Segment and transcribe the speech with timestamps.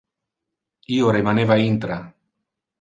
[0.95, 2.03] Io remaneva intra.